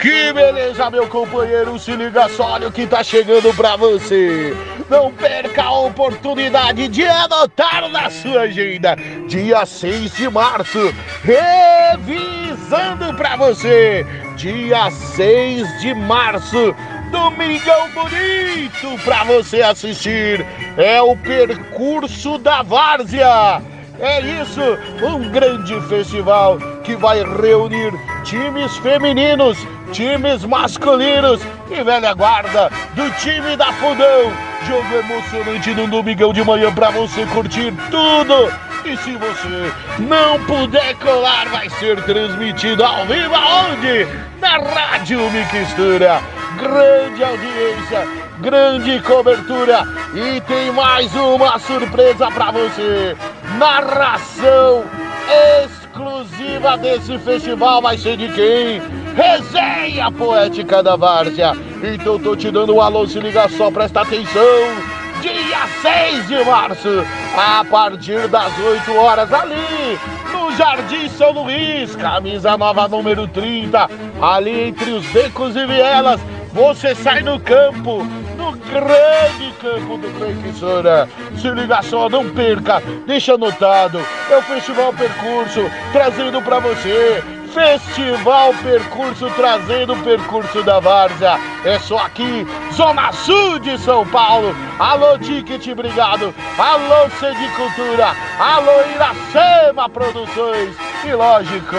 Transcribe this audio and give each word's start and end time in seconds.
Que 0.00 0.32
beleza, 0.32 0.90
meu 0.90 1.08
companheiro, 1.08 1.78
se 1.78 1.90
liga 1.96 2.28
só, 2.28 2.52
olha 2.52 2.68
o 2.68 2.72
que 2.72 2.86
tá 2.86 3.02
chegando 3.02 3.52
pra 3.54 3.76
você. 3.76 4.56
Não 4.88 5.12
perca 5.12 5.64
a 5.64 5.80
oportunidade 5.80 6.86
de 6.88 7.04
anotar 7.04 7.88
na 7.88 8.08
sua 8.08 8.42
agenda. 8.42 8.96
Dia 9.26 9.66
6 9.66 10.14
de 10.14 10.30
março, 10.30 10.94
revisando 11.24 13.12
pra 13.16 13.36
você. 13.36 14.06
Dia 14.36 14.88
6 14.90 15.80
de 15.80 15.92
março, 15.94 16.74
Domingão 17.10 17.88
bonito 17.94 19.02
pra 19.02 19.24
você 19.24 19.62
assistir. 19.62 20.44
É 20.76 21.00
o 21.00 21.16
percurso 21.16 22.38
da 22.38 22.62
Várzea. 22.62 23.62
É 24.00 24.20
isso, 24.20 24.60
um 25.04 25.28
grande 25.28 25.80
festival 25.88 26.56
que 26.84 26.94
vai 26.94 27.20
reunir 27.24 27.92
times 28.22 28.76
femininos, 28.76 29.58
times 29.92 30.44
masculinos 30.44 31.40
e 31.68 31.82
velha 31.82 32.14
guarda 32.14 32.70
do 32.94 33.10
time 33.18 33.56
da 33.56 33.72
Fundão. 33.72 34.32
Jogo 34.68 34.94
emocionante 34.94 35.74
no 35.74 35.88
domingão 35.88 36.32
de 36.32 36.44
manhã 36.44 36.72
para 36.72 36.90
você 36.90 37.26
curtir 37.26 37.74
tudo. 37.90 38.52
E 38.84 38.96
se 38.98 39.16
você 39.16 39.72
não 39.98 40.44
puder 40.44 40.94
colar, 40.96 41.48
vai 41.48 41.68
ser 41.68 42.00
transmitido 42.04 42.84
ao 42.84 43.04
vivo 43.04 43.34
aonde? 43.34 44.06
Na 44.40 44.58
Rádio 44.58 45.18
Mixtura. 45.30 46.20
Grande 46.56 47.22
audiência, 47.22 48.06
grande 48.40 49.00
cobertura 49.02 49.84
e 50.14 50.40
tem 50.40 50.72
mais 50.72 51.14
uma 51.14 51.58
surpresa 51.58 52.30
para 52.30 52.50
você. 52.50 53.16
Narração 53.56 54.84
exclusiva 55.62 56.76
desse 56.76 57.16
festival 57.18 57.80
vai 57.80 57.96
ser 57.96 58.16
de 58.16 58.28
quem? 58.32 58.82
Resenha 59.16 60.10
Poética 60.12 60.82
da 60.82 60.96
Várzea. 60.96 61.56
Então 61.82 62.18
tô 62.18 62.36
te 62.36 62.50
dando 62.50 62.74
um 62.74 62.80
alô, 62.80 63.06
se 63.06 63.18
liga 63.18 63.48
só, 63.48 63.70
presta 63.70 64.02
atenção. 64.02 64.42
Dia 65.22 65.66
6 65.82 66.28
de 66.28 66.44
março, 66.44 67.04
a 67.36 67.64
partir 67.64 68.28
das 68.28 68.52
8 68.58 68.94
horas 68.94 69.32
ali 69.32 69.98
no 70.32 70.52
Jardim 70.56 71.08
São 71.08 71.32
Luís, 71.32 71.96
camisa 71.96 72.56
nova 72.56 72.86
número 72.86 73.26
30, 73.26 73.88
ali 74.20 74.68
entre 74.68 74.92
os 74.92 75.04
becos 75.06 75.56
e 75.56 75.66
vielas. 75.66 76.20
Você 76.52 76.94
sai 76.94 77.22
no 77.22 77.40
campo, 77.40 78.06
grande 78.52 79.52
campo 79.60 79.98
do 79.98 80.08
Feitiçora. 80.18 81.08
Se 81.36 81.50
liga 81.50 81.82
só, 81.82 82.08
não 82.08 82.28
perca, 82.30 82.82
deixa 83.06 83.34
anotado. 83.34 84.00
É 84.30 84.36
o 84.36 84.42
Festival 84.42 84.92
Percurso 84.92 85.70
trazendo 85.92 86.40
para 86.42 86.58
você. 86.58 87.22
Festival 87.52 88.52
Percurso 88.62 89.30
trazendo 89.34 89.94
o 89.94 90.02
percurso 90.02 90.62
da 90.62 90.78
Várzea. 90.80 91.38
É 91.64 91.78
só 91.78 91.98
aqui, 91.98 92.46
Zona 92.72 93.10
Sul 93.12 93.58
de 93.58 93.78
São 93.78 94.06
Paulo. 94.06 94.54
Alô, 94.78 95.18
Ticket, 95.18 95.66
obrigado. 95.68 96.34
Alô, 96.58 97.10
Sede 97.18 97.48
Cultura. 97.56 98.14
Alô, 98.38 98.72
Iracema 98.94 99.88
Produções. 99.88 100.76
E 101.04 101.12
lógico, 101.12 101.76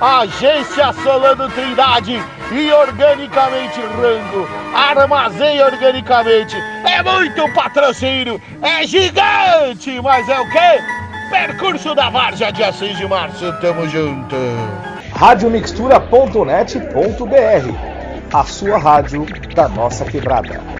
Agência 0.00 0.92
Solano 0.94 1.48
Trindade 1.50 2.20
e 2.50 2.72
Organicamente 2.72 3.78
Rango. 3.80 4.48
Armazém 4.74 5.62
Organicamente. 5.62 6.56
É 6.84 7.02
muito 7.02 7.46
patrocínio, 7.52 8.40
é 8.62 8.86
gigante, 8.86 10.00
mas 10.02 10.28
é 10.28 10.40
o 10.40 10.50
quê? 10.50 10.80
Percurso 11.30 11.94
da 11.94 12.08
Várzea, 12.08 12.52
dia 12.52 12.72
6 12.72 12.96
de 12.96 13.06
março. 13.06 13.52
Tamo 13.60 13.86
junto. 13.88 14.34
Radiomixtura.net.br 15.14 17.74
A 18.32 18.44
sua 18.44 18.78
rádio 18.78 19.26
da 19.54 19.68
nossa 19.68 20.04
quebrada. 20.04 20.60